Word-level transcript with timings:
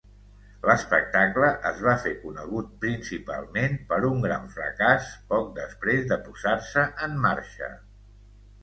L'espectacle 0.67 1.49
es 1.71 1.83
va 1.87 1.93
fer 2.05 2.13
conegut 2.23 2.71
principalment 2.85 3.77
per 3.93 4.01
un 4.09 4.25
gran 4.27 4.49
fracàs 4.57 5.13
poc 5.35 5.53
després 5.63 6.11
de 6.15 6.21
posar-se 6.27 6.89
en 7.09 7.17
marxa. 7.29 7.73